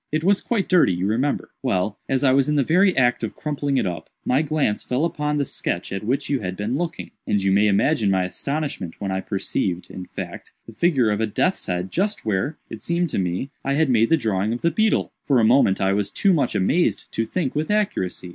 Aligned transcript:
It 0.11 0.23
was 0.23 0.41
quite 0.41 0.67
dirty, 0.67 0.93
you 0.93 1.05
remember. 1.05 1.51
Well, 1.61 1.99
as 2.09 2.23
I 2.23 2.31
was 2.31 2.49
in 2.49 2.55
the 2.55 2.63
very 2.63 2.97
act 2.97 3.23
of 3.23 3.35
crumpling 3.35 3.77
it 3.77 3.85
up, 3.85 4.09
my 4.25 4.41
glance 4.41 4.81
fell 4.81 5.05
upon 5.05 5.37
the 5.37 5.45
sketch 5.45 5.91
at 5.93 6.03
which 6.03 6.27
you 6.27 6.39
had 6.39 6.57
been 6.57 6.75
looking, 6.75 7.11
and 7.27 7.39
you 7.39 7.51
may 7.51 7.67
imagine 7.67 8.09
my 8.09 8.23
astonishment 8.23 8.99
when 8.99 9.11
I 9.11 9.21
perceived, 9.21 9.91
in 9.91 10.05
fact, 10.07 10.53
the 10.65 10.73
figure 10.73 11.11
of 11.11 11.21
a 11.21 11.27
death's 11.27 11.67
head 11.67 11.91
just 11.91 12.25
where, 12.25 12.57
it 12.67 12.81
seemed 12.81 13.11
to 13.11 13.19
me, 13.19 13.51
I 13.63 13.73
had 13.73 13.91
made 13.91 14.09
the 14.09 14.17
drawing 14.17 14.53
of 14.53 14.63
the 14.63 14.71
beetle. 14.71 15.11
For 15.27 15.39
a 15.39 15.43
moment 15.45 15.79
I 15.79 15.93
was 15.93 16.09
too 16.09 16.33
much 16.33 16.55
amazed 16.55 17.11
to 17.11 17.23
think 17.27 17.53
with 17.53 17.69
accuracy. 17.69 18.29